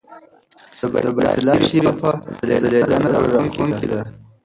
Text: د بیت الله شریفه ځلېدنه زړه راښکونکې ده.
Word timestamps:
د 0.79 0.81
بیت 0.91 1.05
الله 1.39 1.55
شریفه 1.67 2.11
ځلېدنه 2.63 3.07
زړه 3.13 3.27
راښکونکې 3.35 3.85
ده. 3.91 4.01